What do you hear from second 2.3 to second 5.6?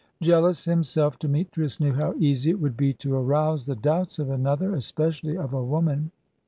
it would be to arouse the doubts of another especially of